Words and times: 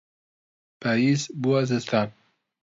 پاییز 0.81 1.21
بووە 1.41 1.61
زستان. 1.69 2.07